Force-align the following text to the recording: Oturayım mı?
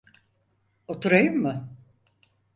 Oturayım 0.87 1.37
mı? 1.41 1.69